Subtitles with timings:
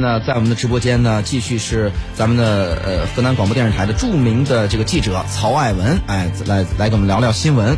[0.00, 7.76] 那在我们的直播间呢，继续是咱们的呃河南广播电视台的著名的这个记者曹爱文，哎，来来跟我们聊聊新闻。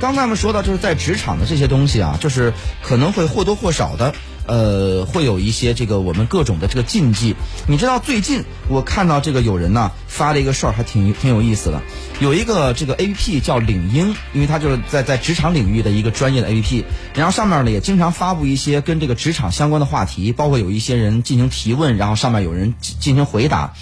[0.00, 2.52] 刚才我们说到，就是在职场的这些东西啊，就是
[2.82, 4.14] 可能会或多或少的。
[4.48, 7.36] 呃，会有一些这个我们各种的这个禁忌。
[7.68, 11.82] 你知道最近我看到这个有人呢发了一个事儿，还挺挺有意思的。
[12.18, 16.84] 有一个这个 A P P 叫领英，因为它就是在在职场领域的一个专业的 A P P。
[17.14, 23.74] 然后上面呢也经常发布一些跟这个职场相关的话题，包括有一些人进行提问，然后上面有人进行回答。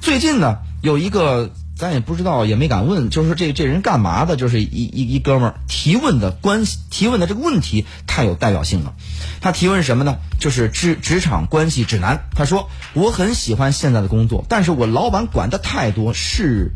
[0.00, 1.50] 最近呢有一个。
[1.76, 4.36] 咱也不知道，也没敢问，就是这这人干嘛的？
[4.36, 8.94] 就是一一一哥们儿提问的关系，提问的这个问题太有代表性了。
[9.40, 10.18] 他提问什么呢？
[10.38, 12.26] 就是职职场关系指南。
[12.36, 16.70] 他说：“我很喜欢现在的工作，但是我老板管的太多，事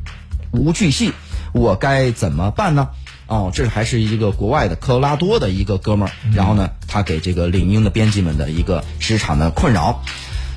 [0.51, 1.13] 无巨细，
[1.53, 2.89] 我该怎么办呢？”
[3.29, 10.03] 哦，这还是一个国外的科罗拉多的一个哥们儿，然后呢，他给这个领英的编辑们的一个职场的困扰。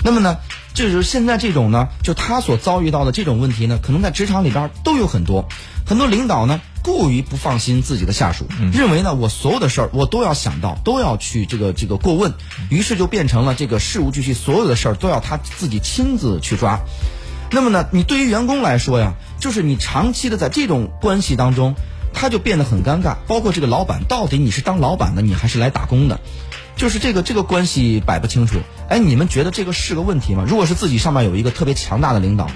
[0.03, 0.37] 那么呢？
[0.73, 5.47] 就是现在这种呢，就他所遭遇到的这种问题呢，可能在职场里边都有很多。
[5.85, 12.33] 很多领导呢，过于不放心自己的下属，认为呢，我所有的事儿我都要想到，都要去这个这个过问，
[12.69, 16.79] 于是就变成了这个事无巨细，所有的事儿都要他自己亲自去抓。
[17.51, 21.75] 那么呢，你对于员工来说呀，就是你长期的在这种关系当中，
[22.13, 23.15] 他就变得很尴尬。
[23.27, 26.21] 包括这个老板，到底你是当老板的，你还是来打工的？
[26.75, 30.43] 就是这个这个关系摆不清楚，哎，你们觉得这个是个问题吗？
[30.47, 32.49] 如果是自己上面有一个特别强大的领导，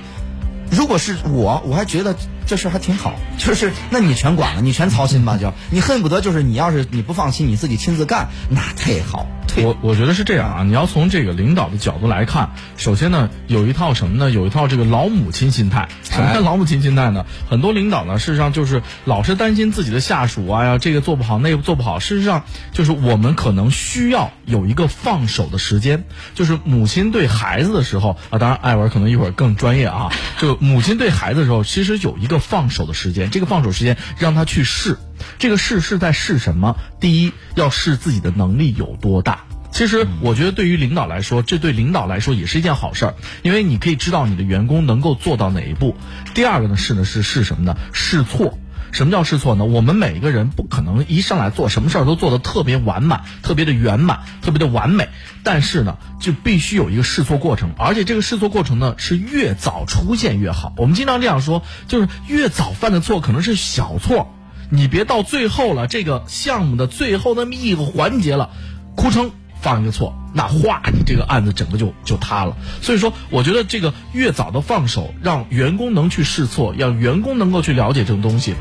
[0.72, 2.16] 如果是我，我还觉得
[2.48, 3.14] 这事还挺好。
[3.38, 9.28] 就是那你全管了，你全操心吧，就你恨不得就是你要是你不放心，你自己亲自干，那太好。
[9.64, 14.30] 我我觉得是这样啊，你要从这个领导的角度来看，首先呢，有一套什么呢？
[14.30, 15.88] 有一套这个老母亲心态。
[16.04, 17.26] 什么叫老母亲心态呢？
[17.50, 22.00] 很多领导呢，事实上就是老是担心自己的下属啊呀，这个做不好，那个做不好。
[22.00, 26.04] 事实上，就是我们可能需要有一个放手的时间。
[26.34, 30.12] 就是母亲对孩子的时候啊，当然艾文可能一会儿更专业啊。
[30.38, 33.30] 就母亲对孩子的时候，其实有一个放手的时间。
[33.30, 34.98] 这个放手时间让他去试。
[35.40, 36.76] 这个试是在试什么？
[37.00, 39.46] 第一，要试自己的能力有多大。
[39.72, 45.98] 其实，我觉得对于领导来说，这对领导来说也是一件好事儿，因为你可以知道你的员工能够做到哪一步。
[46.34, 47.76] 第二个呢，试呢是试什么呢？
[47.92, 48.58] 试错。
[48.94, 49.66] 什么叫试错呢？
[49.66, 55.10] 我们每一个人不可能一上来做什么事儿都做得特别完满、特别的圆满、特别的完美，
[55.44, 60.74] 但是呢，就必须有一个试错过程，而且这个试错过程呢是越早出现越好。
[60.78, 64.34] 我们经常这样说，就是越早犯的错可能是小错。
[64.70, 68.50] 你别到最后了，这个项目的最后那么一个环节了，
[68.96, 69.32] 哭成
[69.66, 72.56] 犯一个错，那哗，你这个案子整个就就塌了。
[72.84, 78.54] 所以说，我觉得这个越早的放手，让员工能去试错，让员工能够去了解这种东西，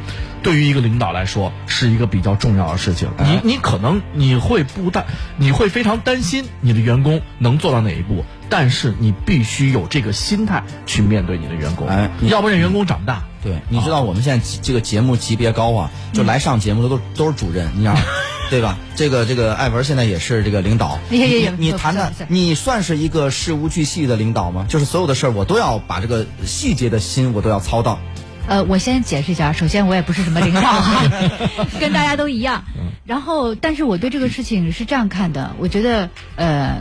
[0.43, 3.11] 对于一个领导来说是一个比较重要的事情。
[3.19, 5.05] 你你可能你会不担，
[5.37, 13.25] 你会非常担心你的员工能做到哪一步，但是你必须有这个心态去面对你的员工，哎，要不然员工长不大。
[13.43, 17.95] 对，你知道我们现在这个节目级别高啊，就来上节目的都都是主任，你知道，
[18.55, 18.79] 对吧？
[18.95, 24.65] 这个这个艾文现在也是这个领导， 你你谈谈，你算是一个事无巨细的领导吗？
[24.69, 27.99] 就是所有的事儿我都要把这个细节的心我都要操到。
[28.47, 31.03] 呃，我先解释一下，首先我也不是什么领导哈，
[31.81, 32.63] 跟大家都一样。
[33.05, 36.77] 然后，但是我对这个事情是这样看的，我觉得呃，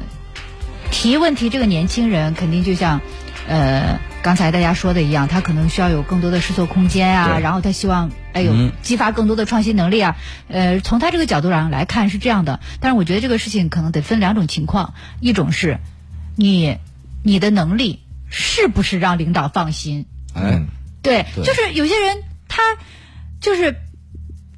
[0.91, 3.01] 提问题这个年轻人肯定就像
[3.47, 4.00] 呃。
[4.23, 10.16] 刚才大家说的一样，他可能需要有更多的试错空间啊，然后他希望哎呦激发更多的创新能力啊。
[10.47, 15.78] 呃，从他这个角度上来看是这样的，但是我觉得这个事情可能得分两种情况，一种是，
[16.38, 16.78] 你
[17.22, 18.01] 你的能力
[18.31, 20.06] 是不是让领导放心？
[20.33, 20.62] 哎，
[21.01, 22.62] 对，就是有些人他
[23.41, 23.75] 就是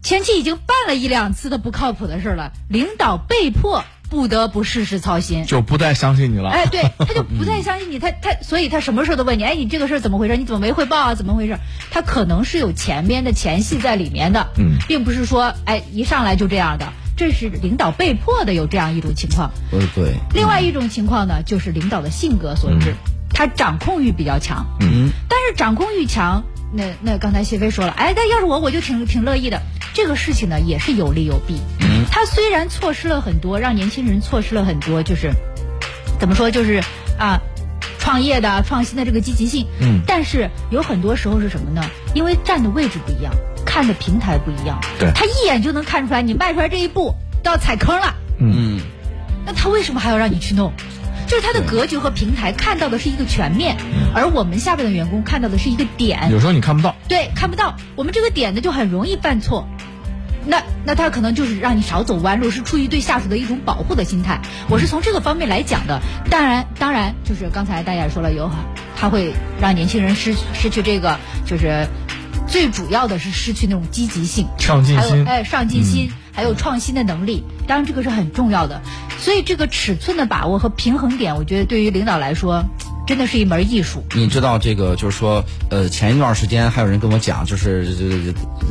[0.03, 3.83] 前期已经办了一两次的不靠谱的事了，领导被迫。
[4.09, 6.49] 不得不事事操心，就不再相信你了。
[6.49, 9.43] 哎，对，他就 不再相信你，他他，所以他什么事都问你。
[9.43, 10.37] 哎，你这个事儿怎么回事？
[10.37, 11.15] 你怎么没汇报啊？
[11.15, 11.57] 怎么回事？
[11.91, 19.51] 他可能是有前边的前戏在里面的，嗯，并不是说哎一上来就这样的，这是领导被迫的有这样一种情况。
[19.71, 20.13] 对，对。
[20.33, 22.95] 另外一种情况呢，就是领导的性格所致，
[23.31, 24.65] 他掌控欲比较强。
[24.79, 25.09] 嗯。
[25.27, 26.43] 但是掌控欲强，
[26.73, 29.61] 那那刚才谢飞说了，哎，但要是我，我就挺挺乐意的。
[29.95, 31.59] 这个事情呢，也是有利有弊。
[31.79, 35.31] 嗯他虽然错失了很多，让年轻人错失了很多，就是
[36.19, 36.81] 怎么说，就是
[37.17, 37.39] 啊，
[37.97, 39.65] 创业的、创新的这个积极性。
[39.79, 40.01] 嗯。
[40.05, 41.81] 但是有很多时候是什么呢？
[42.13, 43.33] 因为站的位置不一样，
[43.65, 44.79] 看的平台不一样。
[44.99, 45.09] 对。
[45.15, 48.13] 他一眼就能看出来，你迈出来这一步都要踩坑了。
[48.37, 48.81] 嗯。
[49.45, 50.73] 那他为什么还要让你去弄？
[51.27, 53.77] 就是他的格局和平台看到的是一个全面，
[54.13, 56.29] 而我们下边的员工看到的是一个点。
[56.31, 56.95] 有时候你看不到。
[57.07, 57.75] 对，看不到。
[57.95, 59.67] 我们这个点呢，就很容易犯错。
[60.47, 64.39] 那那他可能就是让你少走弯路，是出于对下属的一种保护的心态。
[64.69, 65.99] 我是从这个方面来讲的。
[66.29, 68.51] 当然，当然就是刚才大家也说了，有
[68.95, 71.17] 他会让年轻人失失去这个，
[71.47, 71.87] 就是
[72.47, 77.43] 最主要的是失去那种积极性、上进心，哎，上进心，还有创新的能力。
[77.65, 78.81] 当然，这个是很重要的。
[79.17, 82.63] 所以，这个尺寸的把握和平衡点，我觉得对于领导来说。
[83.05, 84.03] 真的是一门艺术。
[84.15, 87.87] 你知道这个，就是说，呃，前一段时间还有人跟我讲，就是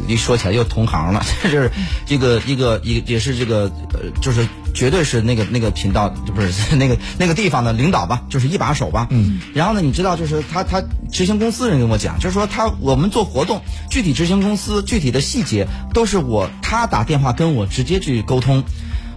[0.08, 1.70] 一说起来又同行了， 就是
[2.06, 9.06] 这个一个一也是这个，呃，就是绝对是那个那个频道，不是那个那个地方的领导吧，就是一把手吧。
[9.10, 9.40] 嗯。
[9.54, 10.82] 然后呢，你知道，就是他他
[11.12, 18.64] 执行公司人跟我讲，就是说他我们做活动，具体执行公司具体的细节都是我他打电话跟我直接去沟通。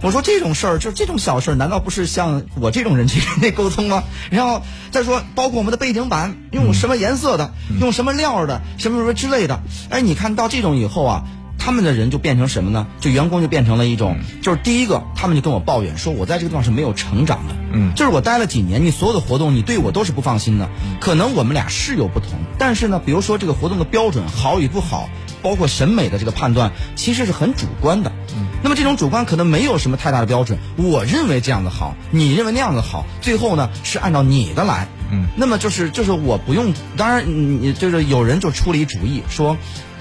[0.00, 4.04] 我说这种事儿，就这种小事儿，难道不是像我这种人去 跟那沟通吗？
[4.30, 9.60] 然后再说，包括我们的背景板用什么颜色的，用什么料的，什么什么之类的。
[9.90, 11.24] 哎，你看到这种以后啊，
[11.68, 12.86] 他们的人就变成什么呢？
[12.98, 17.54] 就员工就变成了一种，就是第一个，他们就跟我抱怨说，我在这个地方是没有成长的。
[17.74, 20.66] 嗯，就是我待了几年，你所有的活动，你对我都是不放心的。
[20.98, 25.10] 可能我们俩是有不同，但是呢，比如说这个活动的标准好与不好，
[25.42, 28.10] 包括审美的这个判断，其实是很主观的。
[28.34, 34.88] 嗯那么这种主观可能没有什么太大的标准，我认为这样的好，你认为那样的好，最后呢是按照你的来。
[35.12, 37.24] 嗯，那么就是就是我不用，当然
[37.62, 39.56] 你就是有人就出了一主意说，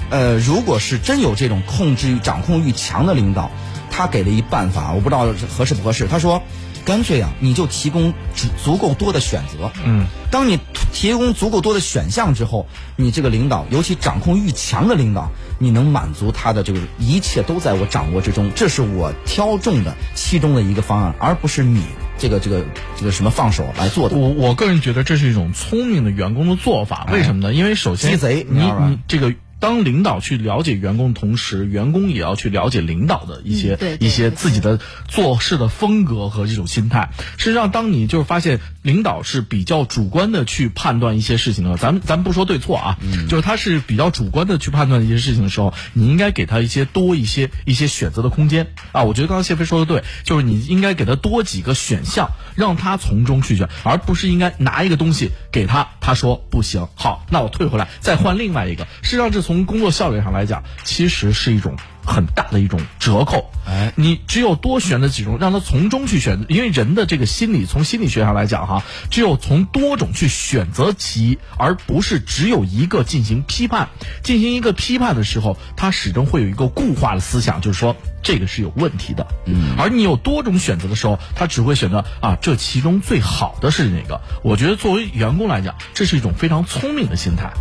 [0.09, 3.51] 呃，如果是真有这种控制欲、掌控欲强的领导，
[3.92, 6.07] 他给了一办法，我不知道合适不合适。
[6.07, 6.42] 他说。
[6.86, 9.69] 干脆啊，你就提供足足够多的选择。
[9.83, 10.57] 嗯，当你
[10.94, 12.65] 提供足够多的选项之后，
[12.95, 21.83] 你这个领导，尤其掌控欲强的领导，你能满足他的这个一切都在我掌握之中，这是我挑中的其中的一个方案，而不是你
[22.18, 22.63] 这个这个
[22.95, 24.15] 这个什么放手来做的。
[24.15, 27.06] 我我个人觉得这是一种聪明的员工的做法。
[27.12, 27.53] 为什么呢？
[27.53, 29.33] 因为首先，鸡贼，你你这个。
[29.59, 37.09] 当领导去了解员工的同时，员工也要去了解领导的一些一些自己的做事的风格和这种心态。
[37.38, 49.03] 事实上，当你就是发现领导是比较主观的去判断一些事情的，咱们咱不说对错啊，就是他是比较主观的去判断一些事情的时候，你应该给他一些多一些一些选择的空间啊。
[49.03, 58.86] 我觉得刚刚谢飞说的对，就是你应该给他多几个选项，让他从中去选，而不是应该拿一个东西给他，他说不行，好，那我退回来再换另外一个。
[59.04, 61.77] 事实上，这从工作效率上来讲，其实是一种
[62.07, 63.51] 很大的一种折扣。
[63.68, 73.89] 哎，你只有多选择几种，让他从中去选择，因为人的这个心理，从心理学上来讲，哈，只有从多种去选择其，而不是只有一个进行批判。
[74.24, 77.94] 进行一个批判的时候，他始终会有一个固化的思想，就是说
[78.24, 79.27] 这个是有问题的。
[79.45, 84.21] 嗯，而你有多种选择的时候，他只会选择啊，这其中最好的是哪个？
[84.44, 87.51] 我觉得作为员工来讲，这是一种非常聪明的心态。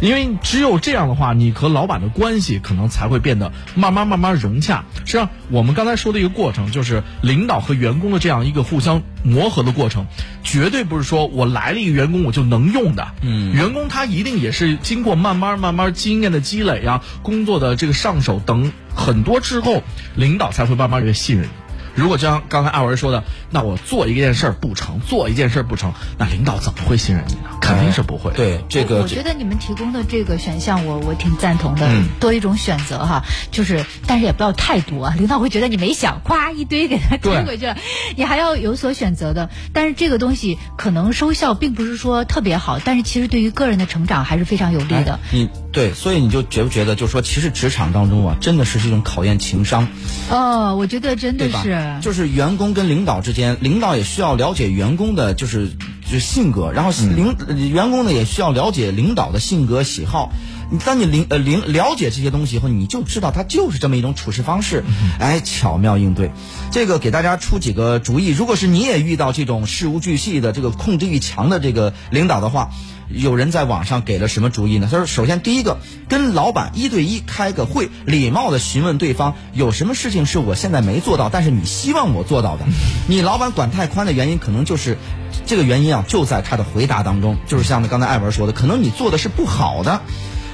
[0.00, 4.84] 因为只有这样的话，你和老板的关系可能才会变得慢慢慢慢融洽。
[4.98, 10.06] 实际上，我们刚才说的一个过程，就是领导和员工的这样一个互相磨合的过程，
[10.44, 13.08] 绝对不是说我来了一个员工我就能用的。
[13.22, 19.82] 嗯，员工他一定也是经过慢慢慢慢经验的积累呀，工作的这个上手等很多之后，
[20.14, 21.67] 领导才会慢慢越信任你。
[21.98, 27.40] 如果就像刚才阿文说的，那我做一件事儿不成，做一件事儿不成，那领导怎么会信任你呢？
[27.60, 28.32] 肯定是不会。
[28.32, 31.86] 对这个，我觉得你们提供的这个选项，我我挺赞同的，
[32.20, 33.24] 多一种选择哈。
[33.50, 37.76] 就是，但是也不要太多，领导会觉得你没想，咵一堆给他推回去了。
[38.16, 39.50] 你还要有所选择的。
[39.72, 45.18] 但是这个东西可能收效并不是说特别好，但是其实对于个人的成长还是非常有利的。
[45.32, 49.88] 你对，所以你就觉不觉得，就是说，其实职场当中啊，真的是这种考验情商。
[50.30, 51.87] 哦，我觉得真的是。
[52.00, 57.34] 就是员工跟领导之间，领导也需要了解员工的，就是就是性格，然后领
[57.70, 60.30] 员工呢也需要了解领导的性格喜好。
[60.70, 64.84] 你当你领呃领了解这些东西以后，你就知道他就是这么一种处事方式，
[65.18, 66.30] 哎，巧妙应对。
[66.70, 72.70] 这个给大家出几个主意，如果是你也遇到这种事无巨细的这个控制欲强的这个领导的话。
[73.10, 74.86] 有人在网上给了什么主意呢？
[74.90, 75.78] 他说：首先第一个，
[76.10, 82.66] 跟老板一对一开个会，礼貌的询问对方有什么事情是我现在没做到，但是你希望我做到的。
[83.08, 84.98] 你老板管太宽的原因，可能就是
[85.46, 90.02] 这个原因啊，就在他的回答当中，就是像刚才艾文说的，可能你做的是不好的。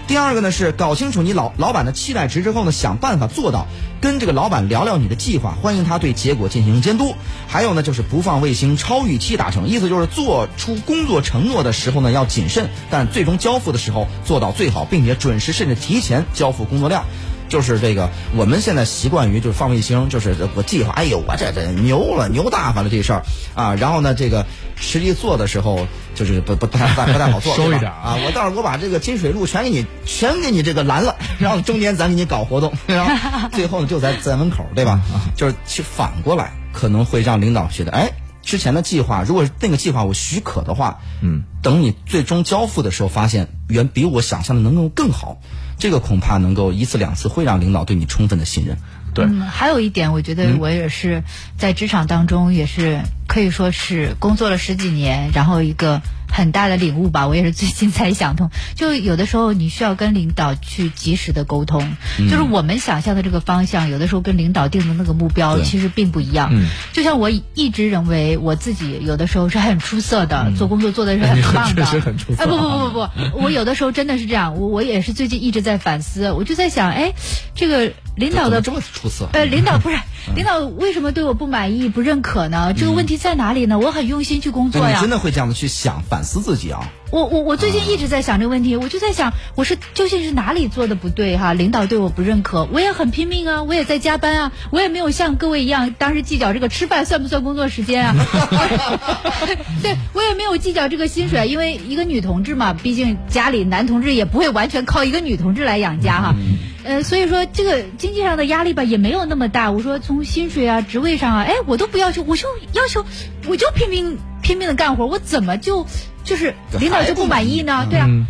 [0.06, 3.66] 第二个呢是搞清楚你老老板的期待值之后呢，想办法做到，
[4.02, 7.14] 跟这个老板聊聊你的计划，欢迎他对结果进行监督。
[7.48, 17.04] 还有呢就是不放卫星，超预期达成，意思就是做出工作承诺的时候呢要谨慎，但最终交付的时候做到最好，并且准时甚至提前交付工作量。
[17.48, 23.22] 就是这个我们现在习惯于就是放卫星，就是我计划，哎呦，我这这牛了，牛大发了这事儿
[23.54, 23.74] 啊。
[23.74, 24.44] 然后呢，这个
[24.76, 28.16] 实际做的时候就是不不不太不太不太好做，收对吧一点啊啊。
[28.24, 35.00] 我到时候我把这个金水路全给你全给你这个拦了，然后中间咱给你搞活动，然后最后呢就在在门口，对吧？
[35.36, 38.10] 就是去反过来可能会让领导觉得，哎。
[38.46, 45.38] 之前的计划，如果那个计划我许可的话，嗯，等你最终交付的时候，发现远比我想象的能够更好，
[45.78, 48.76] 这个恐怕能够一次两次会让领导对你充分的信任。
[49.14, 51.22] 对，嗯，还有一点，我觉得我也是
[51.56, 56.02] 在职场当中，也是可以说是工作了十几年，然后一个
[56.34, 57.28] 很大的领悟吧。
[57.28, 66.50] 我也是最近才想通， 就有的时候你需要跟领导去及时的沟通，就是我们想象的这个方向，有的时候跟领导定的那个目标其实并不一样。
[66.52, 73.08] 嗯就像我一直认为我自己有的时候是很出色的，做工作做的是很棒的，确实很出色哎，不不不不不，
[73.44, 77.12] 我有的时候真的是这样，我我也是最近一直在反思，我就在想，哎，
[77.54, 79.28] 这个领导的么这么出色？
[79.32, 79.96] 呃，领导 不是
[80.34, 82.72] 领导，为什么对我不满意、不认可呢？
[82.76, 83.78] 这个问题在哪里呢？
[83.78, 85.10] 我很用心去工作呀你真。
[85.10, 86.80] 的会这样子去想反思自己啊？
[87.10, 91.52] 我我我最近一直在想这个问题，我就在想，我是究竟是哪里做的不对哈？
[91.52, 98.14] 领导对我不认可，我也很拼命啊，我也在加班啊，我也没有像各位一样当时计较这个吃饭算不算工作时间啊？
[99.82, 106.34] 对我也没有计较这个薪水，因为一个女同志嘛，毕竟家里男同志也不会完全靠一个女同志来养家哈。
[106.82, 109.70] 呃，所以说这个经济上的压力吧也没有那么大。
[109.70, 113.06] 我说从薪水啊、职位上啊，哎，我都不要求，我就要求，
[113.46, 115.84] 我就拼命拼命的干活，我怎么就
[116.22, 117.84] 就是领导就不满意呢？
[117.90, 118.26] 对啊，嗯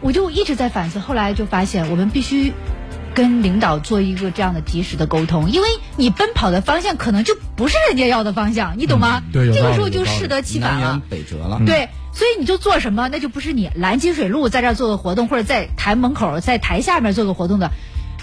[0.00, 2.52] 我就一直在反思，后来就发现我们必须。
[3.14, 9.22] 跟领导做一个这样的及时的沟通，因为你奔跑的方向可能就不是人家要的方向，你懂吗？
[9.30, 11.02] 对这个时候就适得其反了。
[11.10, 11.60] 北辙了。
[11.66, 17.70] 对，所以你就做什么，那就不是你拦金水路在这儿做个活动，或者在台门口、在台下面做个活动的，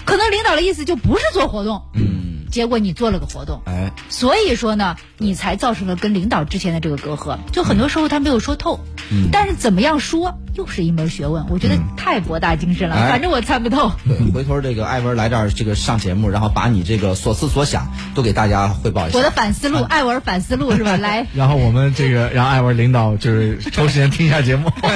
[0.04, 8.80] 可能领导的意思就不是做活动，嗯，结果你做了个活动，哎，所以说呢，你才造成了跟领导之前的这个隔阂，就很多时候他没有说透，
[9.10, 13.92] 嗯但是怎么样说又是一门学问，我觉得太博大精深了，哎反正我参不透。
[14.06, 19.18] 对，回头这个艾文来这儿这个上节目，然后把你这个所思所想都给大家汇报一下。
[19.18, 20.96] 我的反思录，艾文反思录 是吧？
[20.96, 24.70] 来，然后我们这个让艾文领导就是抽时间听一下节目。
[24.70, 24.88] 不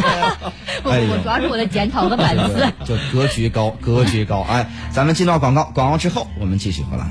[0.83, 2.67] 不哎呦不，主要是我的检讨和反思。
[2.85, 4.41] 就格局高，格局高。
[4.41, 7.07] 哎，咱们进到广告，广告之后我们继续回来。